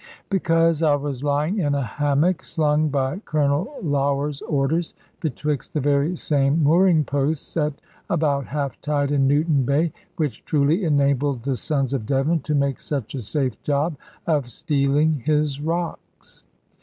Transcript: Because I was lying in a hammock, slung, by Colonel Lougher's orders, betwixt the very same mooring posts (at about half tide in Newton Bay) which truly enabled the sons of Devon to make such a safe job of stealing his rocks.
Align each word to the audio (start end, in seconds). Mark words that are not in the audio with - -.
Because 0.31 0.81
I 0.81 0.95
was 0.95 1.23
lying 1.23 1.59
in 1.59 1.75
a 1.75 1.83
hammock, 1.83 2.43
slung, 2.43 2.89
by 2.89 3.19
Colonel 3.19 3.75
Lougher's 3.83 4.41
orders, 4.41 4.95
betwixt 5.19 5.75
the 5.75 5.79
very 5.79 6.15
same 6.15 6.63
mooring 6.63 7.03
posts 7.03 7.55
(at 7.55 7.73
about 8.09 8.47
half 8.47 8.81
tide 8.81 9.11
in 9.11 9.27
Newton 9.27 9.61
Bay) 9.61 9.93
which 10.15 10.43
truly 10.43 10.83
enabled 10.85 11.43
the 11.43 11.55
sons 11.55 11.93
of 11.93 12.07
Devon 12.07 12.39
to 12.39 12.55
make 12.55 12.81
such 12.81 13.13
a 13.13 13.21
safe 13.21 13.61
job 13.61 13.95
of 14.25 14.49
stealing 14.49 15.21
his 15.23 15.61
rocks. 15.61 16.41